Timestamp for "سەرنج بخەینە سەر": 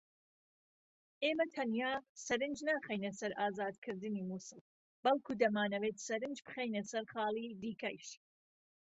6.07-7.03